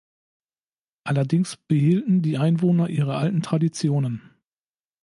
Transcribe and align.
Allerdings 1.03 1.57
behielten 1.57 2.23
die 2.23 2.39
Einwohner 2.39 2.89
ihre 2.89 3.17
alten 3.17 3.43
Traditionen. 3.43 4.33